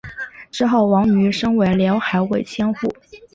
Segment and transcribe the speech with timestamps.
[0.49, 2.91] 之后王瑜升为辽海卫千户。